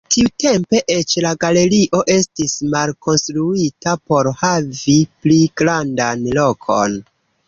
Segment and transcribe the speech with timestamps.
[0.13, 6.97] Tiutempe eĉ la galerio estis malkonstruita por havi pli grandan lokon.